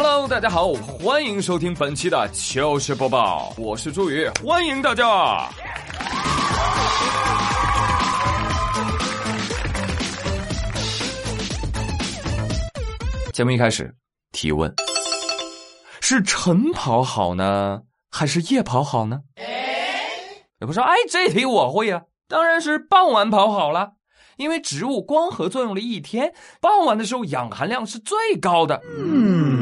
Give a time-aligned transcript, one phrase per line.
[0.00, 0.72] Hello，大家好，
[1.02, 5.50] 欢迎收听本期的糗事播报，我是朱宇，欢迎大家。
[13.32, 13.92] 节目一开始，
[14.30, 14.72] 提问：
[16.00, 19.22] 是晨跑好呢，还是夜跑好呢？
[20.60, 23.94] 也不说，哎，这题我会呀，当然是傍晚跑好了，
[24.36, 28.80] 因为植物光合作用了一天，傍晚的时候氧含量是最高的。
[28.96, 29.57] 嗯，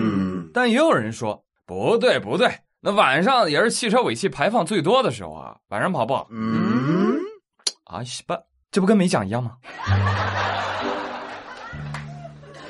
[0.56, 6.27] 但也有人说不对不对，那晚上也是汽车尾气排放最多的时候啊，晚上跑不好。
[6.30, 7.19] 嗯，
[7.84, 8.38] 啊西吧，
[8.70, 9.52] 这不跟没讲一样吗？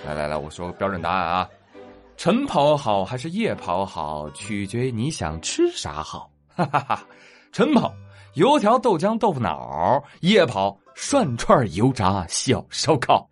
[0.04, 1.48] 来来来，我说标准答案啊，
[2.16, 6.28] 晨跑好还是夜跑好，取决于你想吃啥好。
[6.56, 7.06] 哈哈哈，
[7.52, 7.94] 晨跑。
[8.34, 13.30] 油条、豆浆、豆腐脑，夜跑涮串、油炸、小烧烤。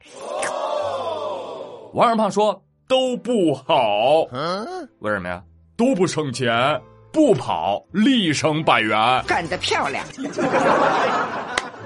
[1.92, 2.62] 王二胖说
[2.94, 4.22] 都不好，
[5.00, 5.42] 为什么呀？
[5.76, 6.80] 都不省钱，
[7.12, 8.96] 不跑立省百元。
[9.26, 10.06] 干得漂亮！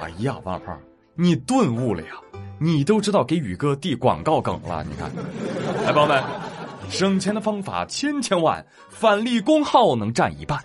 [0.03, 0.79] 哎呀，王二胖，
[1.15, 2.09] 你顿悟了呀？
[2.59, 4.85] 你都知道给宇哥递广告梗了？
[4.85, 5.11] 你看，
[5.87, 6.23] 来，朋友们，
[6.91, 10.63] 省钱的方法千千万，返利功耗能占一半。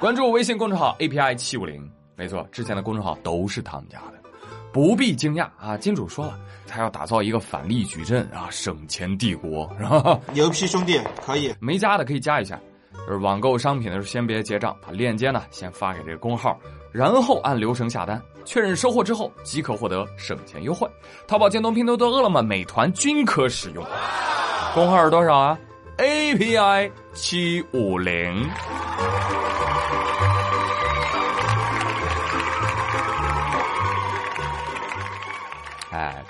[0.00, 4.14] 关注微信公众号 API 七五零，没错，之前的公众号都是他们家的，
[4.72, 5.76] 不必惊讶啊！
[5.76, 6.36] 金主说了，
[6.74, 10.18] 他要打造一个返利矩阵啊，省钱帝国，是吧？
[10.32, 12.58] 牛批兄弟，可以没加的可以加一下。
[13.06, 16.58] 就是网购商品的时候先别结账，把链接呢先发给这个工号，
[16.90, 20.88] 然后按流程下单，确认收货之后即可获得省钱优惠。
[21.28, 23.86] 淘宝、京东、拼多多、饿了么、美团均可使用。
[24.74, 25.56] 工号是多少啊
[25.98, 28.50] ？API 七五零。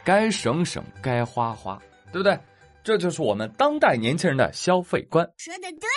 [0.05, 1.81] 该省省，该花花，
[2.13, 2.39] 对不对？
[2.83, 5.27] 这就是我们当代年轻人的消费观。
[5.39, 5.89] 说的对。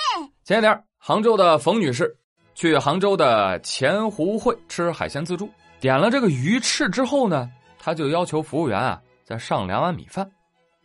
[0.46, 2.16] 前一天，杭州的冯女士
[2.56, 5.50] 去杭州的钱湖会吃海鲜自助，
[5.82, 10.32] 点了这个鱼翅之后呢，她就要求服务员啊再上两碗米饭。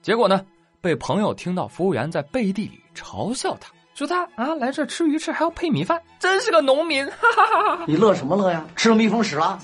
[0.03, 0.45] 结果呢，
[0.81, 7.07] 被朋友听到服务员在背地里嘲笑她，说她啊来这吃鱼翅还要配米饭，真是个农民！
[7.07, 8.67] 哈哈哈哈你乐什么乐呀？
[8.75, 9.61] 吃了蜜蜂屎了？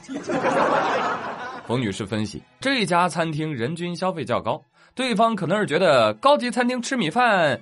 [1.68, 4.58] 冯女士分析，这家餐厅人均消费较高，
[4.94, 7.60] 对方可能是觉得高级餐厅吃米饭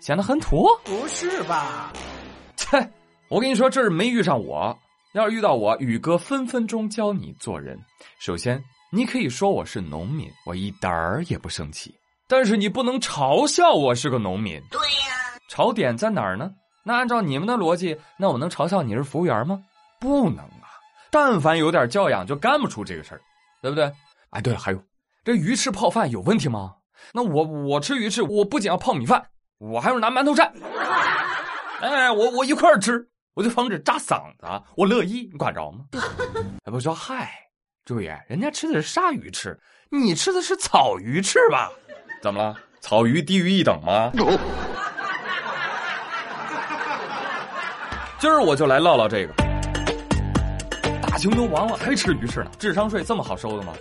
[0.00, 0.66] 显得很土。
[0.82, 1.92] 不是吧？
[2.56, 2.76] 切！
[3.28, 4.76] 我跟你说，这是没遇上我。
[5.12, 7.78] 要是遇到我，宇哥分分钟教你做人。
[8.18, 11.94] 首先，你可以说我是农民，我一点儿也不生气。
[12.26, 14.60] 但是你不能嘲笑我是个农民。
[14.72, 15.38] 对呀。
[15.48, 16.50] 嘲点在哪儿呢？
[16.82, 19.62] 那按照你们的逻辑，那我能嘲笑你是服务员吗？
[20.00, 20.66] 不能啊！
[21.12, 23.20] 但凡有点教养，就干不出这个事儿。
[23.62, 23.92] 对不对？
[24.30, 24.82] 哎，对了，还有
[25.24, 26.74] 这鱼翅泡饭有问题吗？
[27.12, 29.26] 那我我吃鱼翅，我不仅要泡米饭，
[29.58, 30.50] 我还要拿馒头蘸。
[31.80, 34.46] 哎，我我一块儿吃，我就防止扎嗓子，
[34.76, 35.84] 我乐意，你管着吗？
[36.64, 37.30] 哎，不说嗨，
[37.84, 41.70] 注意，人家吃的是鲨鱼翅，你吃的是草鱼翅吧？
[42.22, 42.56] 怎么了？
[42.80, 44.10] 草鱼低于一等吗？
[48.18, 49.45] 今儿我就来唠唠这个。
[51.16, 52.50] 大清都亡了，还吃鱼翅呢？
[52.58, 53.72] 智商税这么好收的吗？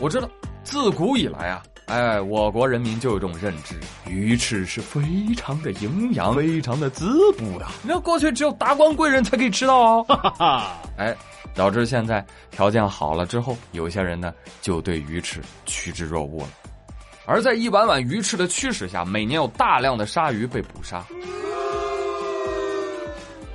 [0.00, 0.30] 我知道，
[0.64, 5.02] 自古以来啊，哎，我国人民就有这种认知，鱼翅是非
[5.36, 7.66] 常的营养，非常的滋补的。
[7.82, 10.06] 那过去只有达官贵人才可以吃到哦。
[10.08, 11.14] 哈哈哈，哎，
[11.54, 16.48] 导致现在条件好了之后，有些人呢就对鱼翅趋之若鹜了。
[17.26, 21.04] 而在一碗碗鱼翅的驱使下，每年有大量的鲨鱼被捕杀。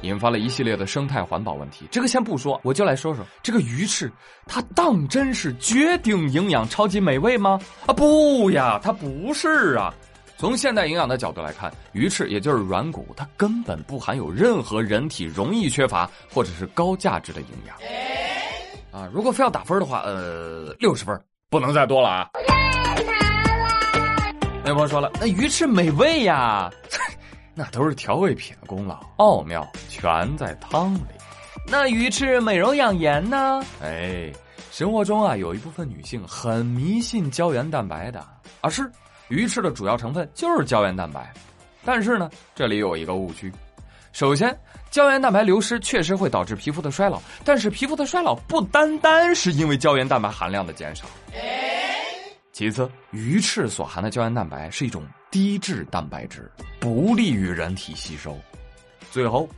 [0.05, 1.85] 引发了一系列的生态环保问题。
[1.91, 4.11] 这个先不说，我就来说说这个鱼翅，
[4.45, 7.59] 它当真是绝顶营养、超级美味吗？
[7.85, 9.93] 啊，不呀，它不是啊。
[10.37, 17.75] 从现代营养的角度来看，鱼翅也就是软骨，它根本不含有任何人体容易缺乏或者是高价值的营养。
[18.91, 21.17] 啊，如果非要打分的话，呃，六十分，
[21.49, 22.29] 不能再多了啊。
[24.63, 26.69] 那朋友说了，那鱼翅美味呀。
[27.55, 30.99] 那都是调味品的功劳，奥妙全在汤里。
[31.65, 33.63] 那鱼翅美容养颜呢？
[33.81, 34.29] 哎，
[34.71, 38.19] 生活中啊，有一部分女性很迷信胶原蛋白的
[38.59, 38.91] 啊，是
[39.29, 41.33] 鱼翅的主要成分就是胶原蛋白。
[41.85, 43.51] 但是呢，这里有一个误区。
[44.11, 44.55] 首先，
[44.91, 51.05] 胶原蛋白流失确实会导致皮肤的衰老，但是皮肤的衰老不单单是因为胶原蛋白含量的减少。
[52.51, 55.03] 其次，鱼翅所含的胶原蛋白是一种
[55.35, 56.49] 低质蛋白质，
[56.79, 58.39] 不利于人体吸收。
[59.11, 59.49] 最后，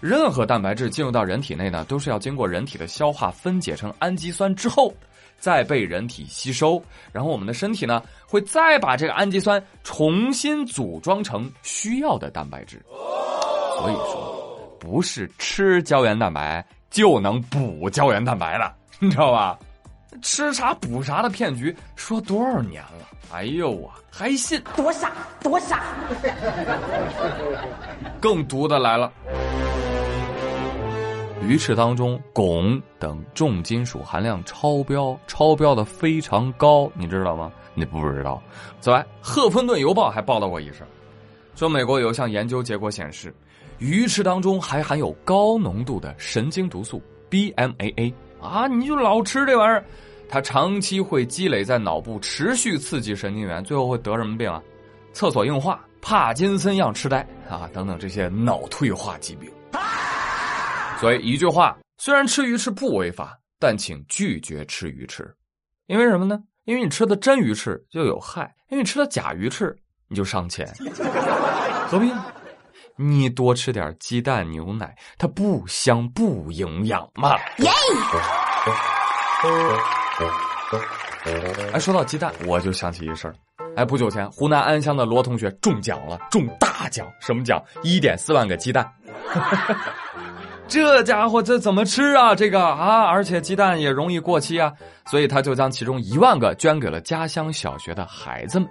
[0.00, 4.94] 任何蛋白质进入到人体内呢，都是要经过人体的消化分解成氨基酸之后，
[5.40, 6.80] 再被人体吸收，
[7.10, 12.80] 然后我们的身体呢会再把这个氨基酸重新组装成需要的蛋白质。
[12.88, 19.58] 所以说，不是吃胶原蛋白就能补胶原蛋白的，你知道吧？
[20.22, 23.08] 吃啥补啥的骗局说多少年了？
[23.30, 24.60] 哎呦啊，还信？
[24.74, 25.12] 多傻，
[25.42, 25.82] 多傻！
[28.20, 29.12] 更毒的来了。
[31.42, 37.52] 鱼翅当中汞等重金属含量超标，超标的非常高，你知道吗？
[37.74, 38.42] 你不知道。
[38.80, 40.82] 此外，《赫芬顿邮报》还报道过一事，
[41.54, 43.32] 说美国有项研究结果显示，
[43.78, 47.00] 鱼翅当中还含有高浓度的神经毒素
[47.30, 48.66] BMAA 啊！
[48.66, 49.84] 你就老吃这玩意儿，
[50.28, 54.62] 它长期会积累在脑部，持续刺激神经元，最后会得什么病啊？
[55.12, 59.50] 厕所硬化、帕金森样痴呆啊等等这些脑退化疾病。
[61.00, 65.28] 所以一句话，虽然吃鱼翅不违法，但请拒绝吃鱼翅，
[65.86, 66.38] 因为什么呢？
[66.64, 69.74] 因为你吃的真鱼翅就有害，因为你吃的假鱼翅
[70.08, 70.68] 你就伤钱，
[71.88, 72.24] 何必呢？
[73.00, 77.36] 你多吃点鸡蛋、牛奶，它不香不营养嘛。
[77.58, 77.70] 耶！
[81.72, 83.34] 哎，说到鸡蛋，我就想起一事儿。
[83.76, 87.62] 哎，不久前，湖南安乡的罗同学中奖了，中大奖，什么奖？
[87.84, 88.90] 一点四万个鸡蛋。
[90.66, 92.34] 这家伙这怎么吃啊？
[92.34, 94.72] 这个啊，而且鸡蛋也容易过期啊，
[95.06, 98.68] 所以他就将其中一万个捐给了家乡小学的孩子们。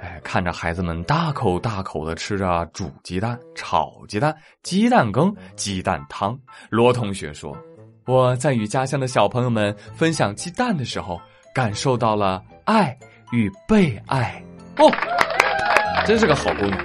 [0.00, 6.38] 哎，看着孩子们大口大口的吃着煮鸡蛋、炒鸡蛋、鸡蛋羹、鸡蛋汤，
[6.70, 7.54] 罗同学说
[8.06, 11.20] ：“我在与家乡的小朋友们分享鸡蛋的时候，
[11.54, 12.96] 感受到了爱
[13.30, 14.42] 与被爱。”
[14.78, 14.90] 哦，
[16.06, 16.78] 真是个好姑娘。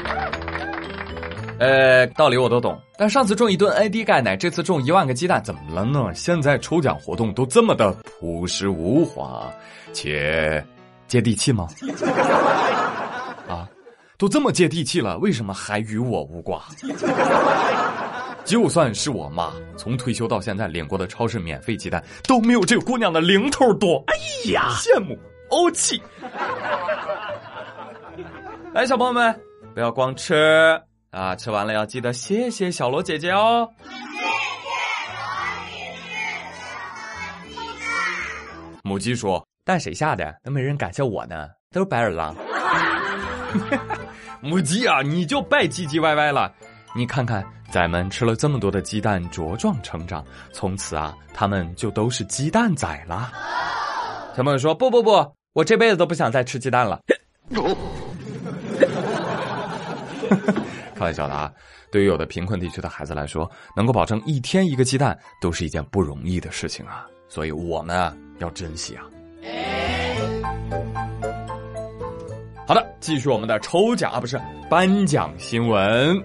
[1.58, 6.14] 呃，道理我都懂，但上次中一顿 AD 钙奶，这次中一万个鸡蛋，怎么了呢？
[6.14, 9.50] 现在抽奖活动都这么的朴实无华，
[9.94, 10.62] 且
[11.08, 11.70] 接地气吗？
[14.18, 16.64] 都这么接地气了，为什么还与我无瓜？
[18.46, 24.04] 就算是我妈，从退休到现在领过的超市免费鸡蛋都没有这个姑娘的零头多。
[24.08, 24.16] 哎
[24.52, 25.18] 呀，羡慕
[25.50, 26.00] 欧气！
[28.72, 29.36] 来，小朋友们，
[29.74, 30.80] 不要光吃。
[31.10, 33.68] 啊，吃完了要记得谢谢小罗姐姐哦。
[33.82, 33.96] 谢谢
[38.84, 40.36] 母鸡说：“蛋谁下的？
[40.44, 42.36] 都没人感谢我呢，都是白眼狼。”
[44.46, 46.54] 母鸡啊，你就别唧唧歪歪了。
[46.96, 53.32] 你看看，崽们吃了这么多的鸡蛋，茁壮成长，从此啊，他们就都是鸡蛋仔了。
[54.36, 57.02] 小朋友说：“不不不，我这辈子都不想再吃鸡蛋了。
[60.96, 61.52] ”开玩笑的啊！
[61.92, 67.06] 对于有的贫困地区的孩子来说，能够保证一天一个鸡蛋，都是一件不容易的事情啊！
[67.28, 69.04] 所以我们啊要珍惜啊。
[72.68, 76.20] 好的，继续我们的抽奖啊，不是颁奖新闻。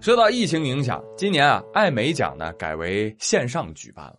[0.00, 4.16] 受到疫情影响，今年啊艾美奖呢改为线上举办了。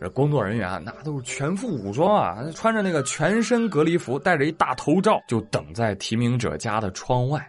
[0.00, 7.46] 这工作人员啊，那都是全副武装啊，穿着那个全身隔离服，戴着一大头罩，就等在提名者家的窗外。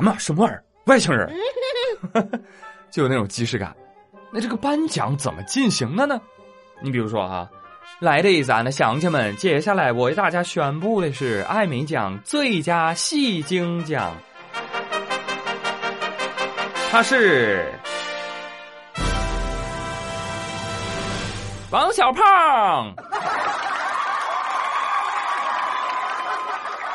[0.00, 0.62] 妈，什么玩意儿？
[0.86, 1.28] 外星人，
[2.92, 3.74] 就有那种即视感。
[4.32, 6.20] 那这个颁奖怎么进行的呢？
[6.80, 7.48] 你比如说哈，
[8.00, 14.12] 来的咱的乡亲们，接下来我为大家宣布的是艾美奖最佳戏精奖，
[16.90, 17.72] 他是
[21.70, 22.94] 王小胖。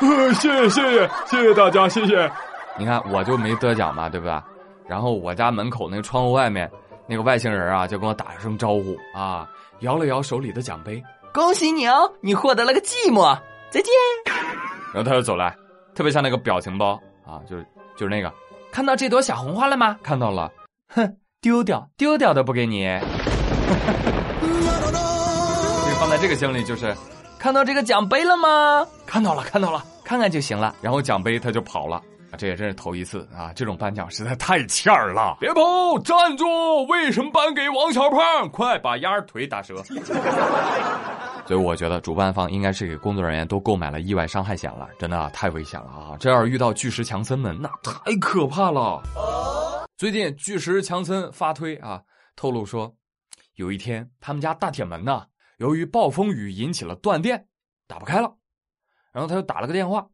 [0.00, 2.30] 谢谢谢谢谢谢大家，谢谢。
[2.78, 4.42] 你看我就没得奖嘛，对不对？
[4.86, 6.70] 然后我家门口那个窗户外面
[7.10, 9.44] 那个外星人啊，就跟我打了声招呼啊，
[9.80, 11.02] 摇了摇手里的奖杯，
[11.34, 13.36] 恭喜你哦，你获得了个寂寞，
[13.68, 13.92] 再见。
[14.94, 15.52] 然后他就走来，
[15.92, 16.92] 特别像那个表情包
[17.26, 18.32] 啊，就是就是那个，
[18.70, 19.98] 看到这朵小红花了吗？
[20.04, 20.52] 看到了，
[20.88, 22.86] 哼，丢掉丢掉都不给你。
[22.86, 23.08] 所
[25.90, 26.94] 以放在这个箱里就是，
[27.40, 28.86] 看到这个奖杯了吗？
[29.04, 30.76] 看到了看到了，看看就行了。
[30.80, 32.00] 然后奖杯他就跑了。
[32.38, 33.52] 这也真是头一次啊！
[33.54, 35.36] 这种颁奖实在太欠儿了。
[35.40, 36.44] 别跑，站住！
[36.86, 38.48] 为什么颁给王小胖？
[38.50, 39.82] 快把鸭腿打折！
[41.46, 46.16] 所以我觉得主办方应该是给工作人员都购买了意外伤害险了，真的太危险了啊！
[46.20, 49.02] 这要是遇到巨石强森们，那太可怕了。
[49.96, 52.00] 最近巨石强森发推啊，
[52.36, 52.94] 透露说，
[53.56, 55.26] 有一天他们家大铁门呐，
[55.58, 57.46] 由于暴风雨引起了断电，
[57.88, 58.32] 打不开了，
[59.12, 60.06] 然后他就打了个电话，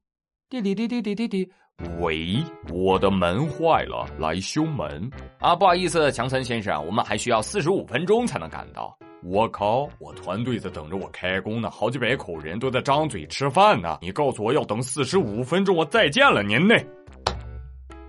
[0.48, 1.52] 滴滴滴滴滴滴滴。
[2.00, 5.54] 喂，我的门坏了，来修门啊！
[5.54, 8.96] 不好意思，强森先生，我们还需要四十五分钟才能赶到。
[9.22, 13.98] 我靠，我团队在等着我开工呢，好几百口人都在张嘴吃饭呢。
[14.00, 16.74] 你告诉我要等四十五分钟，我再见了您呢。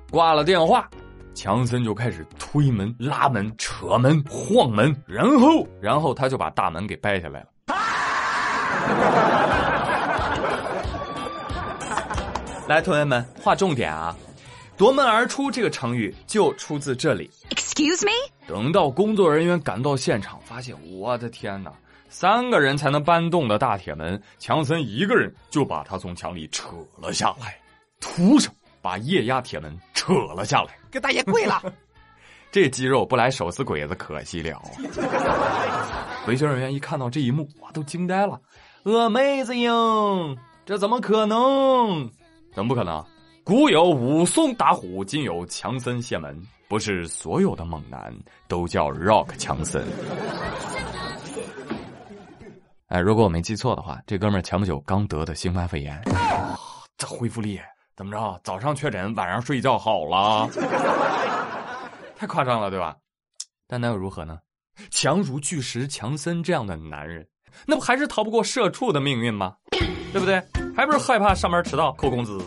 [0.10, 0.90] 挂了电话，
[1.34, 7.48] 强森就开始推门、拉门、扯门、晃门，然后，然后他就把大门给掰下来了。
[12.68, 14.14] 来，同学们，划重点啊！
[14.76, 17.32] 夺门而出这个成语就出自这里。
[17.50, 18.12] Excuse me？
[18.46, 21.72] 等到工作人员赶到现场，发现我的天哪，
[22.10, 26.72] 三个人才能搬动的大铁门，强森一个人就把他从墙里扯
[27.02, 27.58] 了下来，
[28.02, 31.64] 徒手把液压铁门扯了下来，给大爷跪了。
[32.52, 34.62] 这肌肉不来手撕鬼子可惜了。
[36.28, 38.38] 维修人员一看到这一幕，哇，都惊呆了
[38.84, 40.38] ！Amazing！
[40.66, 42.12] 这怎么可能？
[42.58, 43.06] 怎么不可能？
[43.44, 46.36] 古有武松打虎，今有强森谢门。
[46.68, 48.12] 不是所有的猛男
[48.48, 49.86] 都叫 Rock 强森。
[52.88, 56.02] 哎，如果我没记错的话，这哥们儿前不久刚得的新冠肺炎，
[56.98, 57.62] 这恢复力
[57.96, 58.42] 怎么着？
[58.44, 60.50] 早上确诊，晚上睡觉好了，
[62.16, 62.98] 太夸张了，对吧？
[63.68, 64.40] 但那又如何呢？
[64.90, 67.24] 强如巨石强森这样的男人，
[67.68, 69.56] 那不还是逃不过社畜的命运吗？
[70.12, 70.42] 对不对？
[70.78, 72.38] 还不是害怕上班迟到扣工资？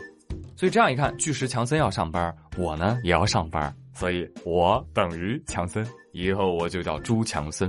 [0.56, 7.68] 所以这样一看，巨石强森要上班，我呢也要上班，所以我等于强森，以后我就叫朱强森。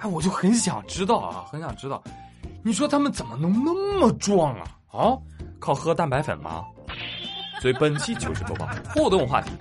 [0.00, 2.02] 哎，我就很想知道啊，很想知道，
[2.64, 4.64] 你说他们怎么能那么壮啊？
[4.90, 5.16] 啊，
[5.60, 6.64] 靠喝蛋白粉吗？
[7.60, 9.52] 所以本期糗事播报互动话题，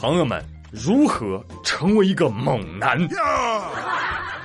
[0.00, 0.42] 朋友们
[0.72, 2.98] 如何成为一个猛男？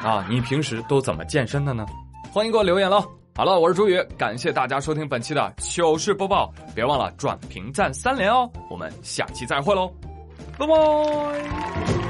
[0.04, 1.86] 啊，你平时都怎么健身的呢？
[2.34, 3.02] 欢迎给我留言喽！
[3.38, 8.50] 好了，我是朱宇，感谢大家收听本期的糗事播报，别忘了转评赞三连哦！
[8.70, 9.92] 我们下期再会喽，
[10.58, 12.05] 拜拜。